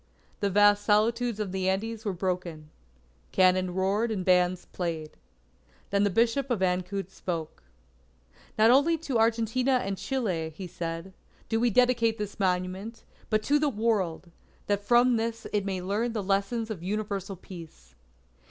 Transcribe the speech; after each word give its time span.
The 0.39 0.49
vast 0.49 0.83
solitudes 0.83 1.39
of 1.39 1.51
the 1.51 1.69
Andes 1.69 2.05
were 2.05 2.11
broken. 2.11 2.71
Cannon 3.31 3.75
roared 3.75 4.09
and 4.09 4.25
bands 4.25 4.65
played. 4.65 5.11
Then 5.91 6.03
the 6.03 6.09
Bishop 6.09 6.49
of 6.49 6.61
Ancud 6.63 7.11
spoke: 7.11 7.61
"Not 8.57 8.71
only 8.71 8.97
to 8.97 9.19
Argentina 9.19 9.73
and 9.73 9.99
Chile," 9.99 10.51
he 10.55 10.65
said, 10.65 11.13
"do 11.49 11.59
we 11.59 11.69
dedicate 11.69 12.17
this 12.17 12.39
monument, 12.39 13.03
but 13.29 13.43
to 13.43 13.59
the 13.59 13.69
World, 13.69 14.31
that 14.65 14.83
from 14.83 15.17
this 15.17 15.45
it 15.53 15.65
may 15.65 15.83
learn 15.83 16.13
the 16.13 16.23
lesson 16.23 16.65
of 16.71 16.81
Universal 16.81 17.35
Peace." 17.35 17.93